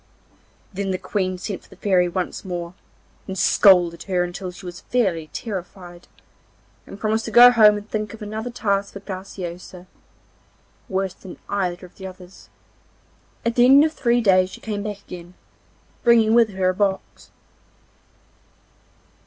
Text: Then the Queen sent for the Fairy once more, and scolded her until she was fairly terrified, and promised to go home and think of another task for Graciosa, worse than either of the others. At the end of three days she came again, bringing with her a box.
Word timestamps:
Then 0.73 0.89
the 0.89 0.97
Queen 0.97 1.37
sent 1.37 1.61
for 1.61 1.69
the 1.69 1.75
Fairy 1.75 2.07
once 2.09 2.43
more, 2.43 2.73
and 3.27 3.37
scolded 3.37 4.01
her 4.05 4.23
until 4.23 4.49
she 4.49 4.65
was 4.65 4.81
fairly 4.81 5.29
terrified, 5.31 6.07
and 6.87 6.99
promised 6.99 7.25
to 7.25 7.29
go 7.29 7.51
home 7.51 7.77
and 7.77 7.87
think 7.87 8.11
of 8.15 8.23
another 8.23 8.49
task 8.49 8.93
for 8.93 8.99
Graciosa, 8.99 9.85
worse 10.89 11.13
than 11.13 11.37
either 11.49 11.85
of 11.85 11.97
the 11.97 12.07
others. 12.07 12.49
At 13.45 13.53
the 13.53 13.65
end 13.65 13.83
of 13.85 13.93
three 13.93 14.21
days 14.21 14.49
she 14.49 14.59
came 14.59 14.87
again, 14.87 15.35
bringing 16.01 16.33
with 16.33 16.49
her 16.49 16.69
a 16.69 16.73
box. 16.73 17.29